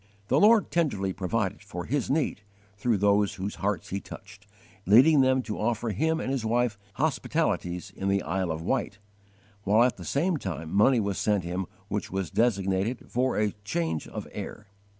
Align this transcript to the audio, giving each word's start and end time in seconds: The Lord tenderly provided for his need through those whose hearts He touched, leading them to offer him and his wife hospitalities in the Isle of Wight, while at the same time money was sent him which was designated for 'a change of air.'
The 0.29 0.39
Lord 0.39 0.71
tenderly 0.71 1.13
provided 1.13 1.61
for 1.61 1.85
his 1.85 2.09
need 2.09 2.41
through 2.75 2.97
those 2.97 3.35
whose 3.35 3.53
hearts 3.61 3.89
He 3.89 3.99
touched, 3.99 4.47
leading 4.87 5.21
them 5.21 5.43
to 5.43 5.59
offer 5.59 5.89
him 5.91 6.19
and 6.19 6.31
his 6.31 6.43
wife 6.43 6.75
hospitalities 6.95 7.93
in 7.95 8.07
the 8.07 8.23
Isle 8.23 8.49
of 8.49 8.63
Wight, 8.63 8.97
while 9.61 9.83
at 9.83 9.97
the 9.97 10.03
same 10.03 10.37
time 10.37 10.73
money 10.73 10.99
was 10.99 11.19
sent 11.19 11.43
him 11.43 11.67
which 11.87 12.09
was 12.09 12.31
designated 12.31 13.11
for 13.11 13.37
'a 13.37 13.51
change 13.63 14.07
of 14.07 14.27
air.' 14.31 14.65